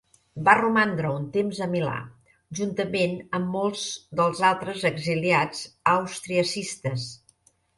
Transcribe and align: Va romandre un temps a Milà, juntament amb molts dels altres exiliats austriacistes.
Va 0.45 0.53
romandre 0.59 1.09
un 1.17 1.25
temps 1.35 1.59
a 1.65 1.67
Milà, 1.73 1.97
juntament 2.61 3.13
amb 3.41 3.53
molts 3.59 3.85
dels 4.21 4.43
altres 4.53 4.87
exiliats 4.93 5.63
austriacistes. 5.97 7.07